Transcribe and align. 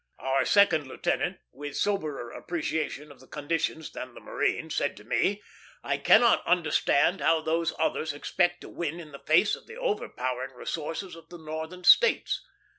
Our 0.17 0.45
second 0.45 0.87
lieutenant, 0.87 1.37
with 1.51 1.77
soberer 1.77 2.31
appreciation 2.31 3.11
of 3.11 3.21
conditions 3.29 3.91
than 3.91 4.15
the 4.15 4.19
marine, 4.19 4.71
said 4.71 4.97
to 4.97 5.03
me, 5.03 5.43
"I 5.83 5.97
cannot 5.99 6.43
understand 6.47 7.21
how 7.21 7.41
those 7.41 7.75
others 7.77 8.11
expect 8.11 8.61
to 8.61 8.69
win 8.69 8.99
in 8.99 9.11
the 9.11 9.19
face 9.19 9.55
of 9.55 9.67
the 9.67 9.77
overpowering 9.77 10.55
resources 10.55 11.15
of 11.15 11.29
the 11.29 11.37
Northern 11.37 11.83
States." 11.83 12.43